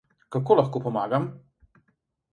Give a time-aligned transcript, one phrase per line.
[0.35, 1.29] Kako lahko pomagam?